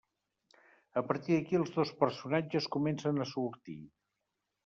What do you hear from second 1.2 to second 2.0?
d'aquí els dos